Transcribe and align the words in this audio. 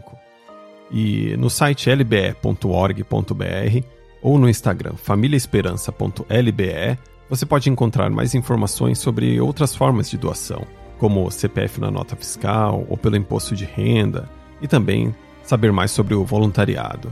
E 0.91 1.35
no 1.37 1.49
site 1.49 1.89
lbe.org.br 1.89 3.85
ou 4.21 4.37
no 4.37 4.49
Instagram 4.49 4.95
famíliaesperança.lbe 4.95 6.99
você 7.29 7.45
pode 7.45 7.69
encontrar 7.69 8.09
mais 8.09 8.35
informações 8.35 8.99
sobre 8.99 9.39
outras 9.39 9.73
formas 9.73 10.09
de 10.09 10.17
doação, 10.17 10.67
como 10.99 11.31
CPF 11.31 11.79
na 11.79 11.89
nota 11.89 12.13
fiscal 12.13 12.85
ou 12.89 12.97
pelo 12.97 13.15
imposto 13.15 13.55
de 13.55 13.63
renda, 13.63 14.29
e 14.61 14.67
também 14.67 15.15
saber 15.43 15.71
mais 15.71 15.91
sobre 15.91 16.13
o 16.13 16.25
voluntariado. 16.25 17.09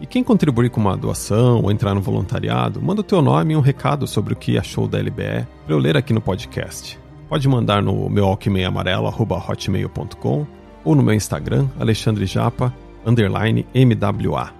E 0.00 0.06
quem 0.06 0.24
contribuir 0.24 0.70
com 0.70 0.80
uma 0.80 0.96
doação 0.96 1.60
ou 1.62 1.70
entrar 1.70 1.94
no 1.94 2.00
voluntariado, 2.00 2.80
manda 2.82 3.02
o 3.02 3.04
teu 3.04 3.22
nome 3.22 3.54
e 3.54 3.56
um 3.56 3.60
recado 3.60 4.04
sobre 4.06 4.32
o 4.32 4.36
que 4.36 4.58
achou 4.58 4.88
da 4.88 4.98
LBE 4.98 5.46
para 5.64 5.74
eu 5.74 5.78
ler 5.78 5.96
aqui 5.96 6.12
no 6.12 6.20
podcast. 6.20 6.98
Pode 7.28 7.48
mandar 7.48 7.80
no 7.82 8.10
meu 8.10 8.26
alquimeamarelo.hotmail.com 8.26 10.46
ou 10.84 10.96
no 10.96 11.02
meu 11.02 11.14
Instagram, 11.14 11.68
Alexandre 11.78 12.26
Japa, 12.26 12.74
underline 13.06 13.64
MWA. 13.74 14.50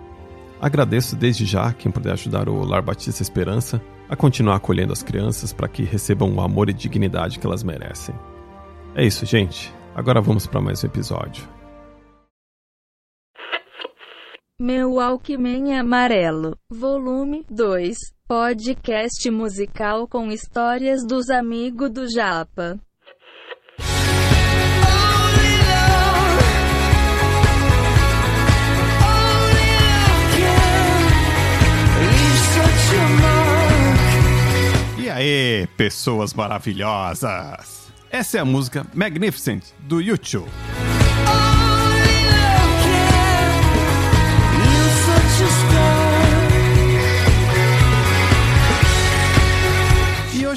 Agradeço 0.60 1.16
desde 1.16 1.44
já 1.44 1.72
quem 1.72 1.90
puder 1.90 2.12
ajudar 2.12 2.48
o 2.48 2.64
Lar 2.64 2.82
Batista 2.82 3.20
Esperança 3.20 3.82
a 4.08 4.14
continuar 4.14 4.54
acolhendo 4.56 4.92
as 4.92 5.02
crianças 5.02 5.52
para 5.52 5.66
que 5.66 5.82
recebam 5.82 6.32
o 6.32 6.40
amor 6.40 6.70
e 6.70 6.72
dignidade 6.72 7.40
que 7.40 7.46
elas 7.46 7.64
merecem. 7.64 8.14
É 8.94 9.04
isso, 9.04 9.26
gente. 9.26 9.74
Agora 9.94 10.20
vamos 10.20 10.46
para 10.46 10.60
mais 10.60 10.84
um 10.84 10.86
episódio. 10.86 11.61
Meu 14.64 15.00
Alckmin 15.00 15.72
Amarelo, 15.72 16.56
Volume 16.70 17.44
2, 17.50 17.96
podcast 18.28 19.28
musical 19.28 20.06
com 20.06 20.30
histórias 20.30 21.04
dos 21.04 21.30
amigos 21.30 21.90
do 21.90 22.08
Japa. 22.08 22.78
E 34.96 35.10
aí, 35.10 35.66
pessoas 35.76 36.32
maravilhosas! 36.32 37.92
Essa 38.08 38.38
é 38.38 38.40
a 38.40 38.44
música 38.44 38.86
Magnificent 38.94 39.64
do 39.80 40.00
YouTube. 40.00 40.48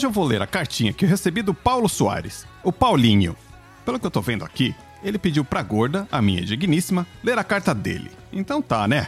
Hoje 0.06 0.08
eu 0.08 0.12
vou 0.12 0.24
ler 0.26 0.42
a 0.42 0.48
cartinha 0.48 0.94
que 0.94 1.04
eu 1.04 1.10
recebi 1.10 1.42
do 1.42 1.54
Paulo 1.54 1.90
Soares, 1.90 2.46
o 2.64 2.72
Paulinho. 2.72 3.36
Pelo 3.84 4.00
que 4.00 4.06
eu 4.06 4.12
tô 4.12 4.22
vendo 4.22 4.46
aqui, 4.46 4.76
ele 5.04 5.18
pediu 5.18 5.44
pra 5.44 5.64
Gorda, 5.64 6.08
a 6.12 6.22
minha 6.22 6.46
digníssima, 6.46 7.08
ler 7.24 7.40
a 7.40 7.44
carta 7.44 7.74
dele. 7.74 8.12
Então 8.32 8.62
tá, 8.62 8.88
né? 8.88 9.08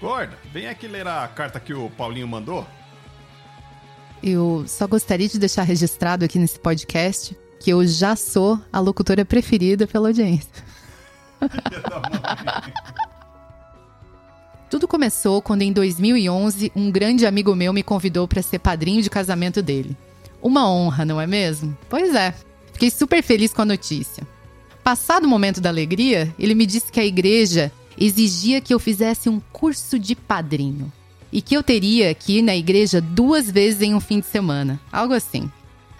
Gorda, 0.00 0.36
vem 0.52 0.66
aqui 0.66 0.88
ler 0.88 1.06
a 1.06 1.28
carta 1.28 1.60
que 1.60 1.72
o 1.72 1.88
Paulinho 1.90 2.26
mandou. 2.26 2.66
Eu 4.20 4.64
só 4.66 4.88
gostaria 4.88 5.28
de 5.28 5.38
deixar 5.38 5.62
registrado 5.62 6.24
aqui 6.24 6.38
nesse 6.38 6.58
podcast 6.58 7.38
que 7.60 7.70
eu 7.70 7.86
já 7.86 8.16
sou 8.16 8.60
a 8.72 8.80
locutora 8.80 9.24
preferida 9.24 9.86
pela 9.86 10.08
audiência. 10.08 10.50
Tudo 14.70 14.86
começou 14.86 15.42
quando 15.42 15.62
em 15.62 15.72
2011 15.72 16.70
um 16.76 16.92
grande 16.92 17.26
amigo 17.26 17.56
meu 17.56 17.72
me 17.72 17.82
convidou 17.82 18.28
para 18.28 18.40
ser 18.40 18.60
padrinho 18.60 19.02
de 19.02 19.10
casamento 19.10 19.60
dele. 19.60 19.96
Uma 20.40 20.70
honra, 20.70 21.04
não 21.04 21.20
é 21.20 21.26
mesmo? 21.26 21.76
Pois 21.88 22.14
é. 22.14 22.32
Fiquei 22.72 22.88
super 22.88 23.20
feliz 23.20 23.52
com 23.52 23.62
a 23.62 23.64
notícia. 23.64 24.24
Passado 24.84 25.24
o 25.24 25.28
momento 25.28 25.60
da 25.60 25.68
alegria, 25.68 26.32
ele 26.38 26.54
me 26.54 26.64
disse 26.66 26.92
que 26.92 27.00
a 27.00 27.04
igreja 27.04 27.72
exigia 27.98 28.60
que 28.60 28.72
eu 28.72 28.78
fizesse 28.78 29.28
um 29.28 29.40
curso 29.52 29.98
de 29.98 30.14
padrinho 30.14 30.90
e 31.32 31.42
que 31.42 31.56
eu 31.56 31.64
teria 31.64 32.14
que 32.14 32.38
ir 32.38 32.42
na 32.42 32.54
igreja 32.54 33.00
duas 33.00 33.50
vezes 33.50 33.82
em 33.82 33.92
um 33.92 34.00
fim 34.00 34.20
de 34.20 34.26
semana, 34.26 34.80
algo 34.92 35.14
assim. 35.14 35.50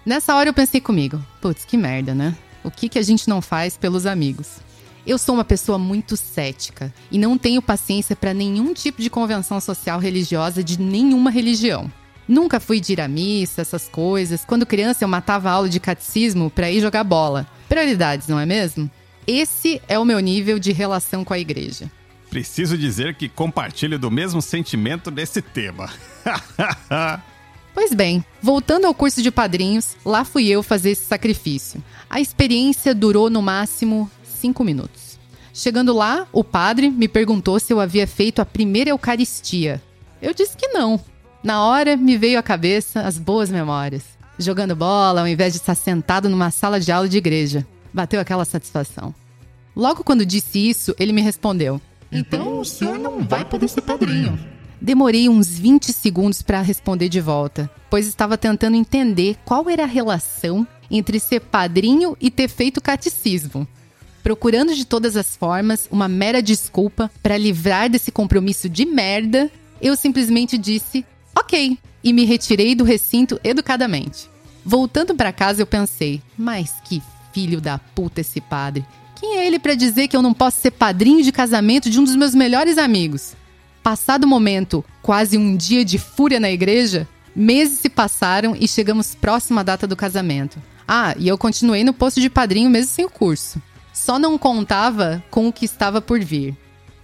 Nessa 0.07 0.37
hora 0.37 0.49
eu 0.49 0.55
pensei 0.55 0.81
comigo, 0.81 1.21
putz, 1.41 1.65
que 1.65 1.77
merda, 1.77 2.15
né? 2.15 2.37
O 2.63 2.71
que, 2.71 2.89
que 2.89 3.01
a 3.01 3.03
gente 3.03 3.29
não 3.29 3.43
faz 3.43 3.77
pelos 3.77 4.07
amigos? 4.07 4.61
Eu 5.07 5.19
sou 5.19 5.35
uma 5.35 5.45
pessoa 5.45 5.79
muito 5.79 6.17
cética 6.17 6.93
e 7.11 7.19
não 7.19 7.39
tenho 7.39 7.63
paciência 7.63 8.15
para 8.15 8.35
nenhum 8.35 8.75
tipo 8.75 9.01
de 9.01 9.11
convenção 9.11 9.61
social 9.61 9.99
religiosa 9.99 10.63
de 10.63 10.81
nenhuma 10.81 11.31
religião. 11.31 11.91
Nunca 12.29 12.61
fui 12.61 12.79
de 12.81 12.93
ir 12.93 13.01
à 13.01 13.09
missa, 13.09 13.63
essas 13.63 13.89
coisas. 13.89 14.45
Quando 14.45 14.65
criança, 14.67 15.05
eu 15.05 15.09
matava 15.09 15.51
aula 15.51 15.69
de 15.69 15.81
catecismo 15.81 16.51
para 16.51 16.71
ir 16.71 16.81
jogar 16.81 17.03
bola. 17.03 17.47
Prioridades, 17.69 18.29
não 18.29 18.39
é 18.39 18.47
mesmo? 18.47 18.91
Esse 19.27 19.83
é 19.89 19.99
o 19.99 20.05
meu 20.05 20.21
nível 20.21 20.59
de 20.59 20.73
relação 20.73 21.25
com 21.25 21.35
a 21.35 21.39
igreja. 21.39 21.91
Preciso 22.29 22.79
dizer 22.79 23.17
que 23.17 23.29
compartilho 23.29 23.99
do 23.99 24.11
mesmo 24.11 24.41
sentimento 24.41 25.11
desse 25.11 25.43
tema. 25.43 25.91
Pois 27.73 27.95
bem, 27.95 28.25
voltando 28.43 28.87
ao 28.87 28.93
curso 28.93 29.23
de 29.23 29.31
padrinhos, 29.31 29.97
lá 30.05 30.25
fui 30.25 30.49
eu 30.49 30.63
fazer 30.63 30.91
esse 30.91 31.05
sacrifício. 31.05 31.83
A 32.11 32.21
experiência 32.21 32.95
durou 32.95 33.31
no 33.31 33.41
máximo 33.41 34.11
cinco 34.41 34.65
minutos. 34.65 35.19
Chegando 35.53 35.93
lá, 35.93 36.27
o 36.33 36.43
padre 36.43 36.89
me 36.89 37.07
perguntou 37.07 37.59
se 37.61 37.73
eu 37.73 37.81
havia 37.81 38.07
feito 38.07 38.41
a 38.41 38.47
primeira 38.47 38.91
Eucaristia. 38.91 39.83
Eu 40.23 40.33
disse 40.33 40.57
que 40.57 40.69
não. 40.69 41.01
Na 41.43 41.65
hora, 41.65 41.97
me 41.97 42.17
veio 42.17 42.39
à 42.39 42.43
cabeça 42.43 43.03
as 43.03 43.19
boas 43.19 43.51
memórias. 43.51 44.05
Jogando 44.39 44.77
bola 44.77 45.21
ao 45.21 45.29
invés 45.29 45.53
de 45.53 45.59
estar 45.59 45.75
sentado 45.75 46.29
numa 46.29 46.51
sala 46.51 46.81
de 46.81 46.91
aula 46.91 47.09
de 47.09 47.19
igreja. 47.19 47.67
Bateu 47.93 48.21
aquela 48.21 48.45
satisfação. 48.45 49.15
Logo 49.77 50.05
quando 50.05 50.25
disse 50.25 50.59
isso, 50.59 50.95
ele 50.99 51.13
me 51.13 51.21
respondeu: 51.21 51.81
Então 52.11 52.61
o 52.61 52.65
senhor 52.65 52.99
não 52.99 53.21
vai 53.21 53.45
poder 53.45 53.69
ser 53.69 53.83
padrinho. 53.83 54.39
Demorei 54.81 55.29
uns 55.29 55.59
20 55.59 55.93
segundos 55.93 56.41
para 56.41 56.63
responder 56.63 57.09
de 57.11 57.21
volta, 57.21 57.71
pois 57.91 58.07
estava 58.07 58.39
tentando 58.39 58.77
entender 58.77 59.37
qual 59.45 59.69
era 59.69 59.83
a 59.83 59.87
relação 59.87 60.67
entre 60.91 61.21
ser 61.21 61.41
padrinho 61.41 62.17
e 62.19 62.31
ter 62.31 62.49
feito 62.49 62.81
catecismo 62.81 63.69
procurando 64.23 64.75
de 64.75 64.85
todas 64.85 65.17
as 65.17 65.37
formas 65.37 65.89
uma 65.91 66.09
mera 66.09 66.43
desculpa 66.43 67.11
para 67.23 67.39
livrar 67.39 67.89
desse 67.89 68.11
compromisso 68.11 68.69
de 68.69 68.85
merda, 68.85 69.51
eu 69.81 69.97
simplesmente 69.97 70.57
disse 70.59 71.05
ok 71.35 71.79
e 72.03 72.13
me 72.13 72.25
retirei 72.25 72.75
do 72.75 72.85
recinto 72.85 73.41
educadamente. 73.43 74.29
Voltando 74.65 75.15
para 75.15 75.33
casa, 75.33 75.63
eu 75.63 75.67
pensei: 75.67 76.23
mas 76.37 76.75
que 76.85 77.03
filho 77.33 77.61
da 77.61 77.79
puta 77.79 78.21
esse 78.21 78.41
padre. 78.41 78.85
Quem 79.17 79.37
é 79.37 79.47
ele 79.47 79.59
para 79.59 79.75
dizer 79.75 80.09
que 80.09 80.17
eu 80.17 80.23
não 80.23 80.33
posso 80.33 80.61
ser 80.61 80.71
padrinho 80.71 81.23
de 81.23 81.31
casamento 81.31 81.91
de 81.91 82.01
um 82.01 82.05
dos 82.05 82.17
meus 82.17 82.35
melhores 82.35 82.79
amigos? 82.79 83.35
Passado 83.83 84.25
o 84.25 84.29
momento, 84.29 84.85
quase 85.03 85.39
um 85.39 85.57
dia 85.57 85.85
de 85.85 85.99
fúria 85.99 86.41
na 86.41 86.51
igreja, 86.51 87.09
meses 87.35 87.79
se 87.79 87.89
passaram 87.89 88.57
e 88.59 88.67
chegamos 88.67 89.15
próximo 89.15 89.61
à 89.61 89.63
data 89.63 89.87
do 89.87 89.97
casamento. 89.97 90.59
Ah, 90.87 91.15
e 91.19 91.29
eu 91.29 91.39
continuei 91.39 91.85
no 91.85 91.93
posto 91.93 92.21
de 92.21 92.29
padrinho 92.29 92.69
mesmo 92.69 92.91
sem 92.93 93.05
o 93.05 93.11
curso. 93.11 93.61
Só 93.93 94.19
não 94.19 94.39
contava 94.39 95.23
com 95.31 95.49
o 95.49 95.53
que 95.53 95.65
estava 95.65 96.01
por 96.01 96.21
vir. 96.21 96.57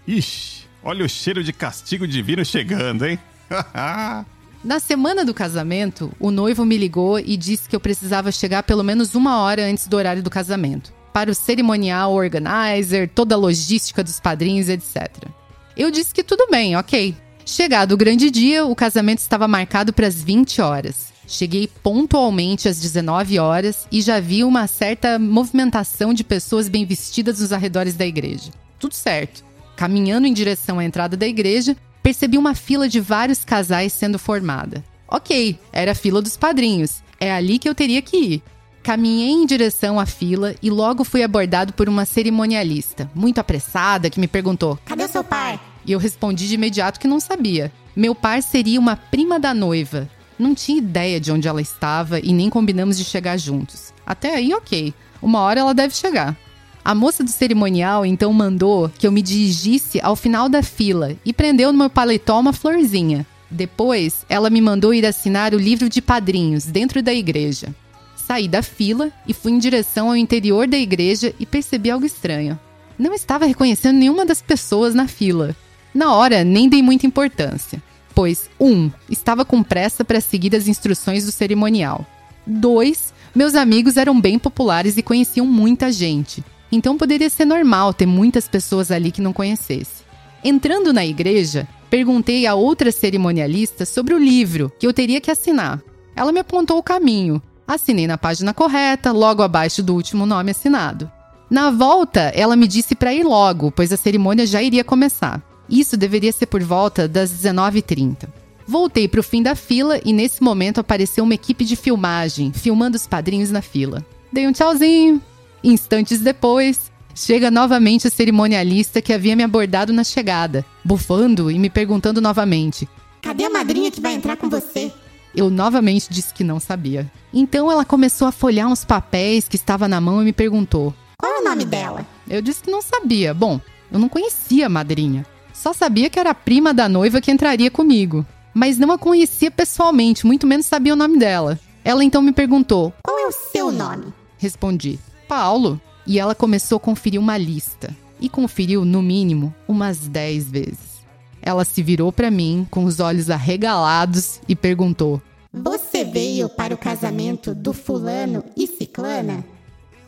Ixi, 0.06 0.66
olha 0.82 1.04
o 1.04 1.08
cheiro 1.08 1.42
de 1.42 1.52
castigo 1.52 2.06
divino 2.06 2.44
chegando, 2.44 3.06
hein? 3.06 3.18
Na 4.64 4.80
semana 4.80 5.24
do 5.24 5.32
casamento, 5.32 6.12
o 6.18 6.30
noivo 6.30 6.64
me 6.64 6.76
ligou 6.76 7.20
e 7.20 7.36
disse 7.36 7.68
que 7.68 7.76
eu 7.76 7.80
precisava 7.80 8.32
chegar 8.32 8.62
pelo 8.64 8.82
menos 8.82 9.14
uma 9.14 9.38
hora 9.38 9.64
antes 9.64 9.86
do 9.86 9.96
horário 9.96 10.22
do 10.22 10.30
casamento, 10.30 10.92
para 11.12 11.30
o 11.30 11.34
cerimonial 11.34 12.12
organizer, 12.12 13.08
toda 13.08 13.34
a 13.34 13.38
logística 13.38 14.02
dos 14.02 14.18
padrinhos, 14.18 14.68
etc. 14.68 15.28
Eu 15.76 15.90
disse 15.90 16.12
que 16.12 16.24
tudo 16.24 16.48
bem, 16.50 16.76
ok. 16.76 17.14
Chegado 17.44 17.92
o 17.92 17.96
grande 17.96 18.28
dia, 18.28 18.64
o 18.64 18.74
casamento 18.74 19.18
estava 19.18 19.46
marcado 19.46 19.92
para 19.92 20.08
as 20.08 20.20
20 20.20 20.60
horas. 20.60 21.12
Cheguei 21.26 21.68
pontualmente 21.82 22.68
às 22.68 22.78
19 22.78 23.38
horas 23.38 23.86
e 23.90 24.00
já 24.00 24.20
vi 24.20 24.44
uma 24.44 24.66
certa 24.66 25.18
movimentação 25.18 26.14
de 26.14 26.22
pessoas 26.22 26.68
bem 26.68 26.84
vestidas 26.84 27.40
nos 27.40 27.52
arredores 27.52 27.94
da 27.94 28.06
igreja. 28.06 28.50
Tudo 28.78 28.94
certo. 28.94 29.44
Caminhando 29.76 30.26
em 30.26 30.32
direção 30.32 30.78
à 30.78 30.84
entrada 30.84 31.16
da 31.16 31.26
igreja, 31.26 31.76
percebi 32.02 32.38
uma 32.38 32.54
fila 32.54 32.88
de 32.88 33.00
vários 33.00 33.44
casais 33.44 33.92
sendo 33.92 34.18
formada. 34.18 34.84
Ok, 35.08 35.58
era 35.72 35.92
a 35.92 35.94
fila 35.94 36.22
dos 36.22 36.36
padrinhos. 36.36 37.02
É 37.18 37.32
ali 37.32 37.58
que 37.58 37.68
eu 37.68 37.74
teria 37.74 38.00
que 38.00 38.16
ir. 38.16 38.42
Caminhei 38.82 39.30
em 39.30 39.44
direção 39.44 39.98
à 39.98 40.06
fila 40.06 40.54
e 40.62 40.70
logo 40.70 41.02
fui 41.02 41.22
abordado 41.22 41.72
por 41.72 41.88
uma 41.88 42.04
cerimonialista, 42.04 43.10
muito 43.12 43.40
apressada, 43.40 44.08
que 44.08 44.20
me 44.20 44.28
perguntou: 44.28 44.78
Cadê 44.84 45.08
seu 45.08 45.24
pai? 45.24 45.58
E 45.84 45.90
eu 45.90 45.98
respondi 45.98 46.46
de 46.46 46.54
imediato 46.54 47.00
que 47.00 47.08
não 47.08 47.18
sabia. 47.18 47.72
Meu 47.96 48.14
par 48.14 48.40
seria 48.42 48.78
uma 48.78 48.94
prima 48.94 49.40
da 49.40 49.52
noiva. 49.52 50.08
Não 50.38 50.54
tinha 50.54 50.78
ideia 50.78 51.18
de 51.18 51.32
onde 51.32 51.48
ela 51.48 51.62
estava 51.62 52.20
e 52.20 52.32
nem 52.32 52.50
combinamos 52.50 52.98
de 52.98 53.04
chegar 53.04 53.38
juntos. 53.38 53.92
Até 54.06 54.34
aí, 54.34 54.52
ok. 54.52 54.92
Uma 55.22 55.40
hora 55.40 55.60
ela 55.60 55.74
deve 55.74 55.94
chegar. 55.94 56.36
A 56.84 56.94
moça 56.94 57.24
do 57.24 57.30
cerimonial 57.30 58.04
então 58.04 58.32
mandou 58.32 58.90
que 58.90 59.06
eu 59.06 59.12
me 59.12 59.22
dirigisse 59.22 59.98
ao 60.00 60.14
final 60.14 60.48
da 60.48 60.62
fila 60.62 61.16
e 61.24 61.32
prendeu 61.32 61.72
no 61.72 61.78
meu 61.78 61.90
paletó 61.90 62.38
uma 62.38 62.52
florzinha. 62.52 63.26
Depois, 63.50 64.26
ela 64.28 64.50
me 64.50 64.60
mandou 64.60 64.92
ir 64.92 65.06
assinar 65.06 65.54
o 65.54 65.58
livro 65.58 65.88
de 65.88 66.02
padrinhos 66.02 66.66
dentro 66.66 67.02
da 67.02 67.14
igreja. 67.14 67.74
Saí 68.14 68.46
da 68.46 68.62
fila 68.62 69.10
e 69.26 69.32
fui 69.32 69.52
em 69.52 69.58
direção 69.58 70.08
ao 70.08 70.16
interior 70.16 70.68
da 70.68 70.76
igreja 70.76 71.34
e 71.40 71.46
percebi 71.46 71.90
algo 71.90 72.04
estranho. 72.04 72.58
Não 72.98 73.14
estava 73.14 73.46
reconhecendo 73.46 73.96
nenhuma 73.96 74.26
das 74.26 74.42
pessoas 74.42 74.94
na 74.94 75.08
fila. 75.08 75.56
Na 75.94 76.14
hora, 76.14 76.44
nem 76.44 76.68
dei 76.68 76.82
muita 76.82 77.06
importância 77.06 77.82
pois 78.16 78.48
1. 78.58 78.66
Um, 78.66 78.90
estava 79.10 79.44
com 79.44 79.62
pressa 79.62 80.02
para 80.02 80.22
seguir 80.22 80.56
as 80.56 80.66
instruções 80.66 81.26
do 81.26 81.30
cerimonial. 81.30 82.06
2. 82.46 83.12
Meus 83.34 83.54
amigos 83.54 83.98
eram 83.98 84.18
bem 84.18 84.38
populares 84.38 84.96
e 84.96 85.02
conheciam 85.02 85.44
muita 85.44 85.92
gente, 85.92 86.42
então 86.72 86.96
poderia 86.96 87.28
ser 87.28 87.44
normal 87.44 87.92
ter 87.92 88.06
muitas 88.06 88.48
pessoas 88.48 88.90
ali 88.90 89.12
que 89.12 89.20
não 89.20 89.34
conhecesse. 89.34 90.02
Entrando 90.42 90.94
na 90.94 91.04
igreja, 91.04 91.68
perguntei 91.90 92.46
a 92.46 92.54
outra 92.54 92.90
cerimonialista 92.90 93.84
sobre 93.84 94.14
o 94.14 94.18
livro 94.18 94.72
que 94.78 94.86
eu 94.86 94.94
teria 94.94 95.20
que 95.20 95.30
assinar. 95.30 95.82
Ela 96.14 96.32
me 96.32 96.40
apontou 96.40 96.78
o 96.78 96.82
caminho. 96.82 97.42
Assinei 97.68 98.06
na 98.06 98.16
página 98.16 98.54
correta, 98.54 99.12
logo 99.12 99.42
abaixo 99.42 99.82
do 99.82 99.94
último 99.94 100.24
nome 100.24 100.52
assinado. 100.52 101.10
Na 101.50 101.70
volta, 101.70 102.32
ela 102.34 102.56
me 102.56 102.66
disse 102.66 102.94
para 102.94 103.12
ir 103.12 103.24
logo, 103.24 103.70
pois 103.70 103.92
a 103.92 103.96
cerimônia 103.96 104.46
já 104.46 104.62
iria 104.62 104.82
começar. 104.82 105.42
Isso 105.68 105.96
deveria 105.96 106.32
ser 106.32 106.46
por 106.46 106.62
volta 106.62 107.08
das 107.08 107.30
19h30. 107.30 108.28
Voltei 108.66 109.06
para 109.06 109.20
o 109.20 109.22
fim 109.22 109.42
da 109.42 109.54
fila 109.54 110.00
e 110.04 110.12
nesse 110.12 110.42
momento 110.42 110.80
apareceu 110.80 111.22
uma 111.22 111.34
equipe 111.34 111.64
de 111.64 111.76
filmagem, 111.76 112.52
filmando 112.52 112.96
os 112.96 113.06
padrinhos 113.06 113.50
na 113.50 113.62
fila. 113.62 114.04
Dei 114.32 114.46
um 114.46 114.52
tchauzinho. 114.52 115.22
Instantes 115.62 116.20
depois, 116.20 116.90
chega 117.14 117.50
novamente 117.50 118.06
a 118.06 118.10
cerimonialista 118.10 119.00
que 119.00 119.12
havia 119.12 119.36
me 119.36 119.42
abordado 119.42 119.92
na 119.92 120.02
chegada, 120.02 120.64
bufando 120.84 121.50
e 121.50 121.58
me 121.58 121.70
perguntando 121.70 122.20
novamente: 122.20 122.88
Cadê 123.22 123.44
a 123.44 123.50
madrinha 123.50 123.90
que 123.90 124.00
vai 124.00 124.14
entrar 124.14 124.36
com 124.36 124.48
você? 124.48 124.92
Eu 125.34 125.50
novamente 125.50 126.08
disse 126.10 126.32
que 126.32 126.42
não 126.42 126.58
sabia. 126.58 127.10
Então 127.32 127.70
ela 127.70 127.84
começou 127.84 128.26
a 128.26 128.32
folhear 128.32 128.68
uns 128.68 128.84
papéis 128.84 129.46
que 129.46 129.56
estava 129.56 129.86
na 129.86 130.00
mão 130.00 130.22
e 130.22 130.24
me 130.24 130.32
perguntou: 130.32 130.94
Qual 131.18 131.32
é 131.32 131.40
o 131.40 131.44
nome 131.44 131.64
dela? 131.64 132.06
Eu 132.28 132.42
disse 132.42 132.62
que 132.62 132.70
não 132.70 132.82
sabia. 132.82 133.32
Bom, 133.32 133.60
eu 133.92 133.98
não 133.98 134.08
conhecia 134.08 134.66
a 134.66 134.70
madrinha. 134.70 135.24
Só 135.56 135.72
sabia 135.72 136.10
que 136.10 136.18
era 136.18 136.30
a 136.30 136.34
prima 136.34 136.74
da 136.74 136.88
noiva 136.88 137.20
que 137.20 137.32
entraria 137.32 137.70
comigo, 137.70 138.26
mas 138.52 138.76
não 138.76 138.92
a 138.92 138.98
conhecia 138.98 139.50
pessoalmente, 139.50 140.26
muito 140.26 140.46
menos 140.46 140.66
sabia 140.66 140.92
o 140.92 140.96
nome 140.96 141.18
dela. 141.18 141.58
Ela 141.82 142.04
então 142.04 142.20
me 142.20 142.30
perguntou: 142.30 142.92
Qual 143.02 143.18
é 143.18 143.26
o 143.26 143.32
seu 143.32 143.72
nome? 143.72 144.12
Respondi: 144.38 144.98
Paulo. 145.26 145.80
E 146.06 146.20
ela 146.20 146.36
começou 146.36 146.76
a 146.76 146.80
conferir 146.80 147.18
uma 147.18 147.36
lista. 147.36 147.92
E 148.20 148.28
conferiu, 148.28 148.84
no 148.84 149.02
mínimo, 149.02 149.52
umas 149.66 149.98
10 149.98 150.50
vezes. 150.50 151.04
Ela 151.42 151.64
se 151.64 151.82
virou 151.82 152.12
para 152.12 152.30
mim 152.30 152.64
com 152.70 152.84
os 152.84 153.00
olhos 153.00 153.28
arregalados 153.28 154.40
e 154.48 154.54
perguntou: 154.54 155.20
Você 155.52 156.04
veio 156.04 156.48
para 156.48 156.74
o 156.74 156.78
casamento 156.78 157.54
do 157.54 157.72
fulano 157.72 158.44
e 158.56 158.66
ciclana? 158.66 159.44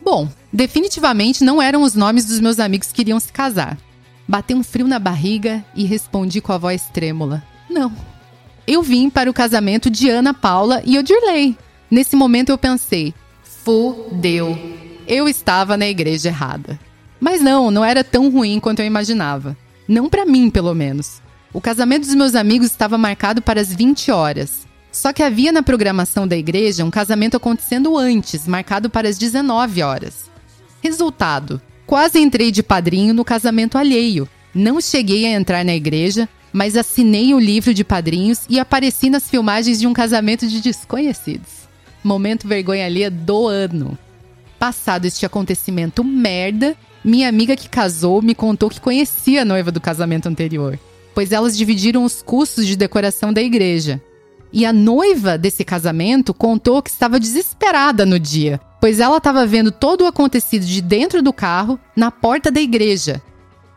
Bom, 0.00 0.28
definitivamente 0.52 1.42
não 1.42 1.60
eram 1.60 1.82
os 1.82 1.94
nomes 1.94 2.26
dos 2.26 2.38
meus 2.38 2.60
amigos 2.60 2.92
que 2.92 3.02
iriam 3.02 3.18
se 3.18 3.32
casar. 3.32 3.76
Bateu 4.28 4.58
um 4.58 4.62
frio 4.62 4.86
na 4.86 4.98
barriga 4.98 5.64
e 5.74 5.86
respondi 5.86 6.42
com 6.42 6.52
a 6.52 6.58
voz 6.58 6.90
trêmula: 6.92 7.42
Não. 7.70 7.90
Eu 8.66 8.82
vim 8.82 9.08
para 9.08 9.30
o 9.30 9.34
casamento 9.34 9.88
de 9.88 10.10
Ana 10.10 10.34
Paula 10.34 10.82
e 10.84 10.98
Odirley. 10.98 11.56
Nesse 11.90 12.14
momento 12.14 12.50
eu 12.50 12.58
pensei: 12.58 13.14
Fudeu. 13.42 14.58
Eu 15.06 15.26
estava 15.26 15.78
na 15.78 15.88
igreja 15.88 16.28
errada. 16.28 16.78
Mas 17.18 17.40
não, 17.40 17.70
não 17.70 17.82
era 17.82 18.04
tão 18.04 18.30
ruim 18.30 18.60
quanto 18.60 18.80
eu 18.80 18.86
imaginava. 18.86 19.56
Não 19.88 20.10
para 20.10 20.26
mim, 20.26 20.50
pelo 20.50 20.74
menos. 20.74 21.22
O 21.50 21.62
casamento 21.62 22.04
dos 22.04 22.14
meus 22.14 22.34
amigos 22.34 22.66
estava 22.66 22.98
marcado 22.98 23.40
para 23.40 23.58
as 23.58 23.72
20 23.74 24.10
horas. 24.10 24.68
Só 24.92 25.12
que 25.12 25.22
havia 25.22 25.50
na 25.50 25.62
programação 25.62 26.28
da 26.28 26.36
igreja 26.36 26.84
um 26.84 26.90
casamento 26.90 27.38
acontecendo 27.38 27.96
antes, 27.96 28.46
marcado 28.46 28.90
para 28.90 29.08
as 29.08 29.16
19 29.16 29.82
horas. 29.82 30.30
Resultado: 30.82 31.60
Quase 31.88 32.18
entrei 32.18 32.50
de 32.50 32.62
padrinho 32.62 33.14
no 33.14 33.24
casamento 33.24 33.78
alheio. 33.78 34.28
Não 34.54 34.78
cheguei 34.78 35.24
a 35.24 35.30
entrar 35.30 35.64
na 35.64 35.74
igreja, 35.74 36.28
mas 36.52 36.76
assinei 36.76 37.32
o 37.32 37.38
livro 37.38 37.72
de 37.72 37.82
padrinhos 37.82 38.40
e 38.46 38.60
apareci 38.60 39.08
nas 39.08 39.26
filmagens 39.26 39.80
de 39.80 39.86
um 39.86 39.94
casamento 39.94 40.46
de 40.46 40.60
desconhecidos. 40.60 41.66
Momento 42.04 42.46
vergonha 42.46 42.84
alheia 42.84 43.10
do 43.10 43.46
ano. 43.46 43.96
Passado 44.58 45.06
este 45.06 45.24
acontecimento 45.24 46.04
merda, 46.04 46.76
minha 47.02 47.26
amiga 47.26 47.56
que 47.56 47.70
casou 47.70 48.20
me 48.20 48.34
contou 48.34 48.68
que 48.68 48.82
conhecia 48.82 49.40
a 49.40 49.46
noiva 49.46 49.72
do 49.72 49.80
casamento 49.80 50.28
anterior, 50.28 50.78
pois 51.14 51.32
elas 51.32 51.56
dividiram 51.56 52.04
os 52.04 52.20
custos 52.20 52.66
de 52.66 52.76
decoração 52.76 53.32
da 53.32 53.40
igreja. 53.40 53.98
E 54.52 54.66
a 54.66 54.74
noiva 54.74 55.38
desse 55.38 55.64
casamento 55.64 56.34
contou 56.34 56.82
que 56.82 56.90
estava 56.90 57.18
desesperada 57.18 58.04
no 58.04 58.18
dia, 58.18 58.60
pois 58.80 59.00
ela 59.00 59.18
estava 59.18 59.46
vendo 59.46 59.70
todo 59.70 60.02
o 60.02 60.06
acontecido 60.06 60.64
de 60.64 60.80
dentro 60.80 61.22
do 61.22 61.32
carro, 61.32 61.78
na 61.96 62.10
porta 62.10 62.50
da 62.50 62.60
igreja. 62.60 63.22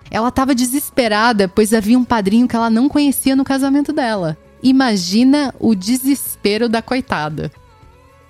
Ela 0.09 0.29
estava 0.29 0.53
desesperada, 0.53 1.47
pois 1.47 1.73
havia 1.73 1.97
um 1.97 2.03
padrinho 2.03 2.47
que 2.47 2.55
ela 2.55 2.69
não 2.69 2.89
conhecia 2.89 3.35
no 3.35 3.43
casamento 3.43 3.93
dela. 3.93 4.37
Imagina 4.61 5.55
o 5.59 5.73
desespero 5.73 6.67
da 6.67 6.81
coitada. 6.81 7.51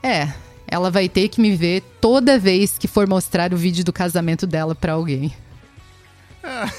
É, 0.03 0.29
ela 0.67 0.89
vai 0.89 1.09
ter 1.09 1.27
que 1.27 1.41
me 1.41 1.55
ver 1.55 1.81
toda 1.99 2.39
vez 2.39 2.77
que 2.77 2.87
for 2.87 3.07
mostrar 3.07 3.53
o 3.53 3.57
vídeo 3.57 3.83
do 3.83 3.91
casamento 3.91 4.47
dela 4.47 4.73
para 4.73 4.93
alguém. 4.93 5.33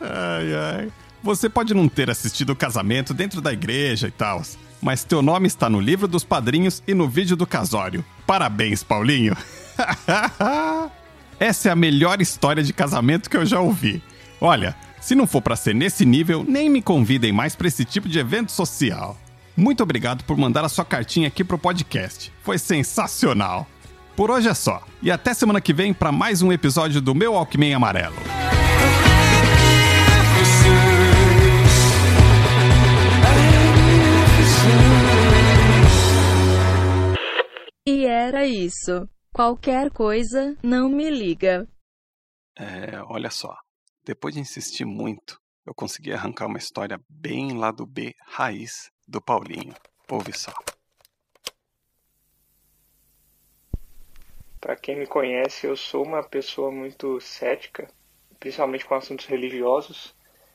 ai, 0.00 0.54
ai. 0.54 0.92
Você 1.22 1.48
pode 1.48 1.74
não 1.74 1.88
ter 1.88 2.10
assistido 2.10 2.50
o 2.50 2.56
casamento 2.56 3.12
dentro 3.12 3.40
da 3.40 3.52
igreja 3.52 4.08
e 4.08 4.10
tal, 4.10 4.42
mas 4.82 5.04
teu 5.04 5.22
nome 5.22 5.46
está 5.46 5.70
no 5.70 5.80
livro 5.80 6.08
dos 6.08 6.24
padrinhos 6.24 6.82
e 6.86 6.92
no 6.92 7.08
vídeo 7.08 7.36
do 7.36 7.46
casório. 7.46 8.04
Parabéns, 8.26 8.82
Paulinho! 8.82 9.36
Essa 11.38 11.68
é 11.68 11.72
a 11.72 11.76
melhor 11.76 12.20
história 12.20 12.62
de 12.62 12.72
casamento 12.72 13.30
que 13.30 13.36
eu 13.36 13.46
já 13.46 13.60
ouvi. 13.60 14.02
Olha, 14.40 14.76
se 15.00 15.14
não 15.14 15.26
for 15.26 15.40
para 15.40 15.56
ser 15.56 15.74
nesse 15.74 16.04
nível, 16.04 16.44
nem 16.46 16.68
me 16.68 16.82
convidem 16.82 17.32
mais 17.32 17.56
para 17.56 17.68
esse 17.68 17.84
tipo 17.84 18.08
de 18.08 18.18
evento 18.18 18.52
social. 18.52 19.16
Muito 19.56 19.82
obrigado 19.82 20.24
por 20.24 20.36
mandar 20.36 20.64
a 20.64 20.68
sua 20.68 20.84
cartinha 20.84 21.28
aqui 21.28 21.44
pro 21.44 21.58
podcast. 21.58 22.32
Foi 22.42 22.58
sensacional. 22.58 23.66
Por 24.16 24.30
hoje 24.30 24.48
é 24.48 24.54
só. 24.54 24.82
E 25.02 25.10
até 25.10 25.32
semana 25.34 25.60
que 25.60 25.72
vem 25.72 25.92
para 25.92 26.12
mais 26.12 26.42
um 26.42 26.52
episódio 26.52 27.00
do 27.00 27.14
meu 27.14 27.36
Alckmin 27.36 27.72
Amarelo. 27.72 28.41
E 37.86 38.06
era 38.06 38.46
isso. 38.46 39.08
Qualquer 39.32 39.90
coisa, 39.90 40.56
não 40.62 40.88
me 40.88 41.10
liga. 41.10 41.66
É, 42.56 43.02
olha 43.06 43.30
só. 43.30 43.56
Depois 44.04 44.34
de 44.34 44.40
insistir 44.40 44.84
muito, 44.84 45.40
eu 45.66 45.74
consegui 45.74 46.12
arrancar 46.12 46.46
uma 46.46 46.58
história 46.58 47.00
bem 47.08 47.58
lá 47.58 47.72
do 47.72 47.84
B 47.86 48.14
raiz 48.24 48.90
do 49.08 49.20
Paulinho. 49.20 49.74
Ouve 50.08 50.32
só. 50.32 50.52
Para 54.60 54.76
quem 54.76 54.96
me 54.96 55.06
conhece, 55.06 55.66
eu 55.66 55.76
sou 55.76 56.04
uma 56.04 56.22
pessoa 56.22 56.70
muito 56.70 57.20
cética, 57.20 57.88
principalmente 58.38 58.84
com 58.84 58.94
assuntos 58.94 59.26
religiosos, 59.26 60.14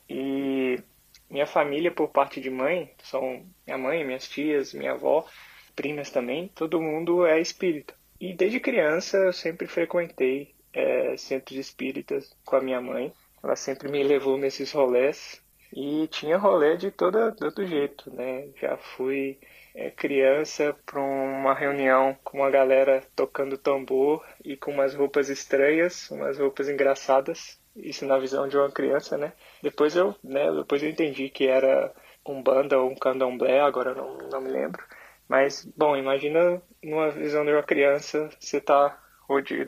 e 0.09 0.81
Minha 1.29 1.45
família, 1.45 1.91
por 1.91 2.07
parte 2.09 2.39
de 2.39 2.49
mãe, 2.49 2.93
são 3.03 3.45
minha 3.65 3.77
mãe, 3.77 4.05
minhas 4.05 4.27
tias, 4.29 4.73
minha 4.73 4.93
avó, 4.93 5.27
primas 5.77 6.09
também, 6.09 6.49
todo 6.49 6.81
mundo 6.81 7.25
é 7.25 7.39
espírita. 7.39 7.93
E 8.19 8.33
desde 8.33 8.59
criança 8.59 9.15
eu 9.17 9.31
sempre 9.31 9.67
frequentei 9.67 10.55
é, 10.73 11.15
centros 11.15 11.57
espíritas 11.57 12.35
com 12.43 12.55
a 12.55 12.61
minha 12.61 12.81
mãe. 12.81 13.13
Ela 13.43 13.55
sempre 13.55 13.89
me 13.89 14.03
levou 14.03 14.37
nesses 14.37 14.71
rolés 14.71 15.39
e 15.71 16.07
tinha 16.07 16.37
rolê 16.37 16.75
de 16.77 16.89
todo, 16.89 17.31
todo 17.35 17.65
jeito, 17.65 18.11
né? 18.11 18.47
Já 18.59 18.75
fui 18.75 19.37
é, 19.75 19.91
criança 19.91 20.75
para 20.83 20.99
uma 20.99 21.53
reunião 21.53 22.17
com 22.23 22.39
uma 22.39 22.49
galera 22.49 23.03
tocando 23.15 23.57
tambor 23.57 24.25
e 24.43 24.57
com 24.57 24.71
umas 24.71 24.95
roupas 24.95 25.29
estranhas, 25.29 26.09
umas 26.09 26.39
roupas 26.39 26.67
engraçadas. 26.67 27.59
Isso 27.75 28.03
na 28.07 28.17
visão 28.17 28.47
de 28.47 28.57
uma 28.57 28.71
criança, 28.71 29.15
né? 29.15 29.33
Depois 29.61 29.95
eu, 29.95 30.15
né, 30.23 30.51
depois 30.51 30.81
eu 30.81 30.89
entendi 30.89 31.29
que 31.29 31.45
era 31.47 31.93
um 32.25 32.41
banda 32.41 32.79
ou 32.79 32.89
um 32.89 32.95
candomblé, 32.95 33.59
agora 33.61 33.93
não, 33.93 34.17
não 34.17 34.41
me 34.41 34.49
lembro. 34.49 34.83
Mas, 35.27 35.65
bom, 35.75 35.95
imagina 35.95 36.61
numa 36.83 37.09
visão 37.11 37.43
de 37.43 37.51
uma 37.51 37.63
criança, 37.63 38.29
você 38.39 38.61
tá 38.61 38.97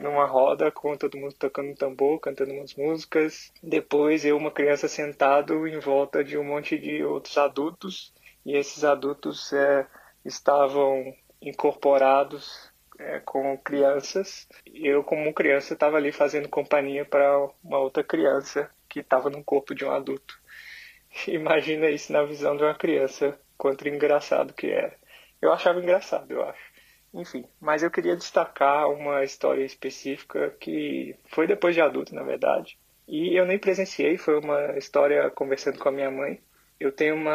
numa 0.00 0.24
roda 0.24 0.70
com 0.70 0.96
todo 0.96 1.18
mundo 1.18 1.34
tocando 1.34 1.74
tambor, 1.74 2.18
cantando 2.18 2.52
umas 2.52 2.74
músicas. 2.74 3.52
Depois 3.62 4.24
eu, 4.24 4.36
uma 4.36 4.50
criança 4.50 4.88
sentado 4.88 5.66
em 5.66 5.78
volta 5.78 6.24
de 6.24 6.38
um 6.38 6.44
monte 6.44 6.78
de 6.78 7.04
outros 7.04 7.36
adultos 7.36 8.12
e 8.44 8.56
esses 8.56 8.84
adultos 8.84 9.52
é, 9.52 9.86
estavam 10.24 11.14
incorporados 11.42 12.70
é, 12.98 13.20
com 13.20 13.56
crianças. 13.58 14.48
Eu, 14.66 15.04
como 15.04 15.32
criança, 15.34 15.74
estava 15.74 15.96
ali 15.96 16.10
fazendo 16.12 16.48
companhia 16.48 17.04
para 17.04 17.48
uma 17.62 17.78
outra 17.78 18.02
criança 18.02 18.70
que 18.88 19.00
estava 19.00 19.28
no 19.28 19.44
corpo 19.44 19.74
de 19.74 19.84
um 19.84 19.90
adulto. 19.90 20.38
Imagina 21.28 21.90
isso 21.90 22.12
na 22.12 22.22
visão 22.22 22.56
de 22.56 22.62
uma 22.62 22.74
criança, 22.74 23.38
quanto 23.58 23.86
engraçado 23.88 24.54
que 24.54 24.68
era. 24.68 24.98
Eu 25.40 25.52
achava 25.52 25.80
engraçado, 25.80 26.30
eu 26.30 26.42
acho. 26.42 26.70
Enfim, 27.12 27.44
mas 27.60 27.82
eu 27.82 27.90
queria 27.90 28.16
destacar 28.16 28.88
uma 28.88 29.24
história 29.24 29.64
específica 29.64 30.50
que 30.60 31.16
foi 31.28 31.46
depois 31.46 31.74
de 31.74 31.80
adulto, 31.80 32.14
na 32.14 32.22
verdade. 32.22 32.78
E 33.08 33.36
eu 33.36 33.44
nem 33.44 33.58
presenciei, 33.58 34.16
foi 34.16 34.38
uma 34.38 34.78
história 34.78 35.28
conversando 35.30 35.78
com 35.78 35.88
a 35.88 35.92
minha 35.92 36.10
mãe. 36.10 36.40
Eu 36.78 36.92
tenho 36.92 37.16
uma. 37.16 37.32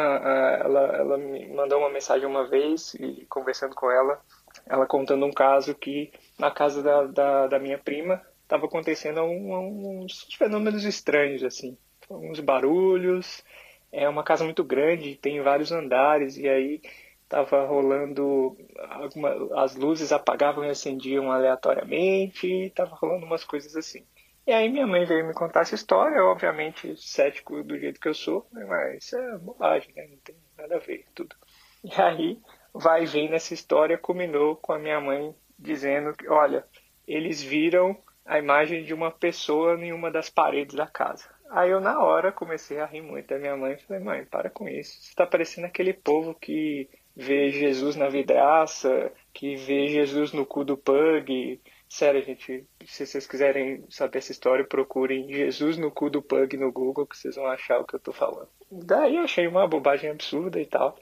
Ela, 0.64 0.96
ela 0.96 1.18
me 1.18 1.46
mandou 1.48 1.78
uma 1.78 1.90
mensagem 1.90 2.26
uma 2.26 2.48
vez 2.48 2.94
e 2.94 3.26
conversando 3.28 3.74
com 3.74 3.90
ela, 3.90 4.20
ela 4.66 4.86
contando 4.86 5.26
um 5.26 5.32
caso 5.32 5.74
que 5.74 6.10
na 6.38 6.50
casa 6.50 6.82
da, 6.82 7.04
da, 7.04 7.46
da 7.46 7.58
minha 7.58 7.78
prima 7.78 8.22
estava 8.42 8.64
acontecendo 8.66 9.20
um, 9.22 10.00
uns 10.02 10.26
fenômenos 10.38 10.84
estranhos, 10.84 11.44
assim. 11.44 11.76
Uns 12.08 12.40
barulhos. 12.40 13.44
É 13.92 14.08
uma 14.08 14.24
casa 14.24 14.44
muito 14.44 14.64
grande, 14.64 15.16
tem 15.16 15.40
vários 15.42 15.70
andares, 15.70 16.36
e 16.36 16.48
aí 16.48 16.80
estava 17.26 17.66
rolando 17.66 18.56
alguma, 18.88 19.62
as 19.62 19.74
luzes 19.74 20.12
apagavam 20.12 20.64
e 20.64 20.70
acendiam 20.70 21.30
aleatoriamente, 21.30 22.46
estava 22.46 22.94
rolando 22.94 23.26
umas 23.26 23.44
coisas 23.44 23.76
assim. 23.76 24.06
E 24.46 24.52
aí 24.52 24.68
minha 24.68 24.86
mãe 24.86 25.04
veio 25.04 25.26
me 25.26 25.34
contar 25.34 25.62
essa 25.62 25.74
história, 25.74 26.22
obviamente 26.22 26.96
cético 26.96 27.64
do 27.64 27.76
jeito 27.78 28.00
que 28.00 28.08
eu 28.08 28.14
sou, 28.14 28.46
né, 28.52 28.64
mas 28.64 29.04
isso 29.04 29.16
é 29.16 29.38
bobagem, 29.38 29.92
né? 29.94 30.06
não 30.08 30.18
tem 30.18 30.36
nada 30.56 30.76
a 30.76 30.78
ver 30.78 31.04
tudo. 31.14 31.34
E 31.82 32.00
aí 32.00 32.40
vai 32.72 33.04
vendo 33.06 33.34
essa 33.34 33.52
história 33.52 33.98
combinou 33.98 34.54
com 34.54 34.72
a 34.72 34.78
minha 34.78 35.00
mãe 35.00 35.34
dizendo 35.58 36.12
que, 36.12 36.28
olha, 36.28 36.64
eles 37.08 37.42
viram 37.42 37.96
a 38.24 38.38
imagem 38.38 38.84
de 38.84 38.94
uma 38.94 39.10
pessoa 39.10 39.74
em 39.74 39.92
uma 39.92 40.12
das 40.12 40.30
paredes 40.30 40.76
da 40.76 40.86
casa. 40.86 41.28
Aí 41.50 41.70
eu 41.70 41.80
na 41.80 42.00
hora 42.00 42.30
comecei 42.32 42.78
a 42.78 42.86
rir 42.86 43.02
muito 43.02 43.28
da 43.28 43.38
minha 43.38 43.56
mãe 43.56 43.76
falei, 43.78 44.02
mãe, 44.02 44.24
para 44.24 44.50
com 44.50 44.68
isso. 44.68 44.92
Você 45.00 45.08
está 45.08 45.26
parecendo 45.26 45.66
aquele 45.66 45.92
povo 45.92 46.34
que 46.34 46.88
ver 47.16 47.50
Jesus 47.50 47.96
na 47.96 48.08
vidraça, 48.08 49.10
que 49.32 49.56
vê 49.56 49.88
Jesus 49.88 50.32
no 50.32 50.44
cu 50.44 50.64
do 50.64 50.76
pug. 50.76 51.60
Sério, 51.88 52.22
gente, 52.22 52.66
se 52.84 53.06
vocês 53.06 53.26
quiserem 53.26 53.84
saber 53.88 54.18
essa 54.18 54.32
história, 54.32 54.66
procurem 54.66 55.32
Jesus 55.32 55.78
no 55.78 55.90
cu 55.90 56.10
do 56.10 56.20
pug 56.20 56.56
no 56.56 56.70
Google, 56.70 57.06
que 57.06 57.16
vocês 57.16 57.36
vão 57.36 57.46
achar 57.46 57.80
o 57.80 57.86
que 57.86 57.94
eu 57.94 58.00
tô 58.00 58.12
falando. 58.12 58.48
Daí 58.70 59.16
eu 59.16 59.22
achei 59.22 59.46
uma 59.46 59.66
bobagem 59.66 60.10
absurda 60.10 60.60
e 60.60 60.66
tal. 60.66 60.98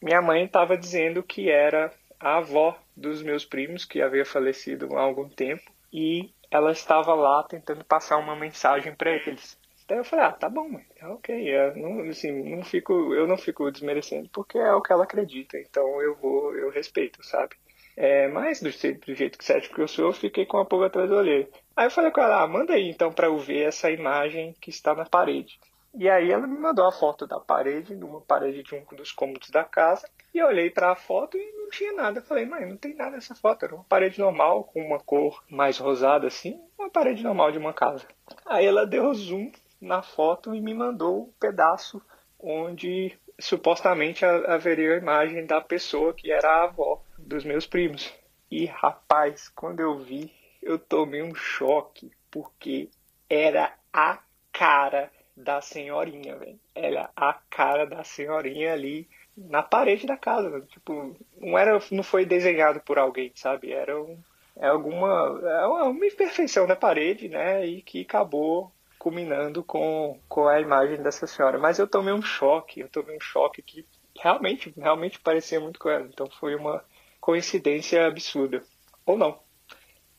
Minha 0.00 0.22
mãe 0.22 0.44
estava 0.44 0.76
dizendo 0.76 1.22
que 1.22 1.50
era 1.50 1.92
a 2.20 2.38
avó 2.38 2.78
dos 2.96 3.22
meus 3.22 3.44
primos, 3.44 3.84
que 3.84 4.00
havia 4.00 4.24
falecido 4.24 4.96
há 4.96 5.00
algum 5.00 5.28
tempo, 5.28 5.70
e 5.92 6.30
ela 6.50 6.70
estava 6.70 7.14
lá 7.14 7.42
tentando 7.42 7.84
passar 7.84 8.18
uma 8.18 8.36
mensagem 8.36 8.94
para 8.94 9.10
eles. 9.10 9.58
Daí 9.88 9.98
eu 9.98 10.04
falei, 10.04 10.24
ah, 10.24 10.32
tá 10.32 10.48
bom, 10.48 10.68
mãe, 10.68 10.84
é 11.00 11.06
ok. 11.06 11.48
Eu 11.48 11.76
não, 11.76 12.00
assim, 12.10 12.32
não 12.56 12.64
fico, 12.64 13.14
eu 13.14 13.26
não 13.26 13.38
fico 13.38 13.70
desmerecendo 13.70 14.28
porque 14.32 14.58
é 14.58 14.72
o 14.72 14.82
que 14.82 14.92
ela 14.92 15.04
acredita, 15.04 15.56
então 15.58 16.02
eu 16.02 16.16
vou, 16.16 16.54
eu 16.56 16.70
respeito, 16.70 17.24
sabe? 17.24 17.54
É, 17.96 18.28
mas 18.28 18.60
do, 18.60 18.68
do 18.70 19.14
jeito 19.14 19.38
que 19.38 19.44
cético 19.44 19.76
que 19.76 19.80
eu 19.80 19.88
sou, 19.88 20.06
eu 20.06 20.12
fiquei 20.12 20.44
com 20.44 20.58
a 20.58 20.66
pulga 20.66 20.86
atrás 20.86 21.08
do 21.08 21.16
olho. 21.16 21.48
Aí 21.74 21.86
eu 21.86 21.90
falei 21.90 22.10
com 22.10 22.20
ela, 22.20 22.42
ah, 22.42 22.46
manda 22.46 22.74
aí 22.74 22.90
então 22.90 23.12
para 23.12 23.28
eu 23.28 23.38
ver 23.38 23.68
essa 23.68 23.90
imagem 23.90 24.54
que 24.60 24.70
está 24.70 24.94
na 24.94 25.06
parede. 25.06 25.58
E 25.98 26.10
aí 26.10 26.30
ela 26.30 26.46
me 26.46 26.58
mandou 26.58 26.84
a 26.86 26.92
foto 26.92 27.26
da 27.26 27.40
parede, 27.40 27.94
numa 27.94 28.20
parede 28.20 28.62
de 28.62 28.74
um 28.74 28.96
dos 28.96 29.12
cômodos 29.12 29.48
da 29.48 29.64
casa, 29.64 30.06
e 30.34 30.38
eu 30.38 30.46
olhei 30.46 30.68
para 30.68 30.92
a 30.92 30.96
foto 30.96 31.38
e 31.38 31.52
não 31.52 31.70
tinha 31.70 31.94
nada. 31.94 32.18
Eu 32.18 32.22
falei, 32.22 32.44
mãe, 32.44 32.66
não 32.66 32.76
tem 32.76 32.94
nada 32.94 33.12
nessa 33.12 33.34
foto. 33.34 33.64
Era 33.64 33.74
uma 33.74 33.84
parede 33.84 34.18
normal, 34.18 34.64
com 34.64 34.82
uma 34.82 35.00
cor 35.00 35.42
mais 35.48 35.78
rosada 35.78 36.26
assim, 36.26 36.60
uma 36.78 36.90
parede 36.90 37.22
normal 37.22 37.50
de 37.50 37.56
uma 37.56 37.72
casa. 37.72 38.06
Aí 38.44 38.66
ela 38.66 38.86
deu 38.86 39.14
zoom 39.14 39.50
na 39.80 40.02
foto 40.02 40.54
e 40.54 40.60
me 40.60 40.74
mandou 40.74 41.24
um 41.24 41.32
pedaço 41.38 42.02
onde 42.38 43.16
supostamente 43.38 44.24
haveria 44.24 44.94
a 44.94 44.98
imagem 44.98 45.46
da 45.46 45.60
pessoa 45.60 46.14
que 46.14 46.30
era 46.30 46.48
a 46.48 46.64
avó 46.64 47.02
dos 47.18 47.44
meus 47.44 47.66
primos. 47.66 48.12
E 48.50 48.66
rapaz, 48.66 49.48
quando 49.48 49.80
eu 49.80 49.98
vi, 49.98 50.32
eu 50.62 50.78
tomei 50.78 51.22
um 51.22 51.34
choque, 51.34 52.10
porque 52.30 52.88
era 53.28 53.72
a 53.92 54.20
cara 54.52 55.10
da 55.36 55.60
senhorinha, 55.60 56.36
velho. 56.36 56.58
Era 56.74 57.10
a 57.14 57.34
cara 57.50 57.84
da 57.84 58.02
senhorinha 58.04 58.72
ali 58.72 59.08
na 59.36 59.62
parede 59.62 60.06
da 60.06 60.16
casa, 60.16 60.62
tipo, 60.62 61.14
não 61.38 61.58
era 61.58 61.78
não 61.90 62.02
foi 62.02 62.24
desenhado 62.24 62.80
por 62.80 62.98
alguém, 62.98 63.32
sabe? 63.34 63.70
Era 63.70 64.00
um, 64.00 64.18
é 64.56 64.68
alguma 64.68 65.40
é 65.44 65.66
uma 65.66 66.06
imperfeição 66.06 66.66
na 66.66 66.74
parede, 66.74 67.28
né? 67.28 67.66
E 67.66 67.82
que 67.82 68.00
acabou 68.00 68.72
culminando 69.06 69.62
com, 69.62 70.20
com 70.28 70.48
a 70.48 70.60
imagem 70.60 71.00
dessa 71.00 71.28
senhora. 71.28 71.60
Mas 71.60 71.78
eu 71.78 71.86
tomei 71.86 72.12
um 72.12 72.20
choque, 72.20 72.80
eu 72.80 72.88
tomei 72.88 73.16
um 73.16 73.20
choque 73.20 73.62
que 73.62 73.86
realmente, 74.20 74.74
realmente 74.76 75.20
parecia 75.20 75.60
muito 75.60 75.78
com 75.78 75.88
ela. 75.88 76.08
Então 76.12 76.28
foi 76.28 76.56
uma 76.56 76.84
coincidência 77.20 78.04
absurda. 78.04 78.64
Ou 79.06 79.16
não. 79.16 79.38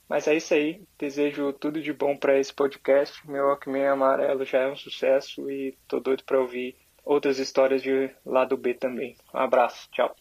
Mas 0.08 0.26
é 0.26 0.36
isso 0.36 0.54
aí. 0.54 0.82
Desejo 0.98 1.52
tudo 1.52 1.82
de 1.82 1.92
bom 1.92 2.16
para 2.16 2.40
esse 2.40 2.54
podcast. 2.54 3.30
Meu 3.30 3.48
Walkman 3.48 3.88
amarelo 3.88 4.46
já 4.46 4.60
é 4.60 4.72
um 4.72 4.78
sucesso 4.78 5.52
e 5.52 5.78
tô 5.86 6.00
doido 6.00 6.24
para 6.24 6.40
ouvir 6.40 6.78
outras 7.04 7.40
histórias 7.40 7.82
de 7.82 8.10
lado 8.26 8.56
B 8.56 8.74
também. 8.74 9.18
Um 9.34 9.40
abraço. 9.40 9.90
Tchau. 9.92 10.16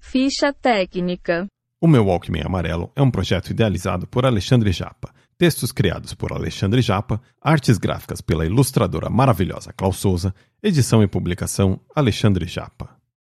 Ficha 0.00 0.52
técnica. 0.52 1.48
O 1.82 1.88
meu 1.88 2.06
Walkman 2.06 2.44
amarelo 2.46 2.92
é 2.94 3.02
um 3.02 3.10
projeto 3.10 3.50
idealizado 3.50 4.06
por 4.06 4.24
Alexandre 4.24 4.70
Japa 4.70 5.12
Textos 5.40 5.72
criados 5.72 6.12
por 6.12 6.34
Alexandre 6.34 6.82
Japa, 6.82 7.18
artes 7.40 7.78
gráficas 7.78 8.20
pela 8.20 8.44
ilustradora 8.44 9.08
maravilhosa 9.08 9.72
Klaus 9.72 9.96
Souza, 9.96 10.34
edição 10.62 11.02
e 11.02 11.06
publicação 11.06 11.80
Alexandre 11.96 12.46
Japa. 12.46 12.99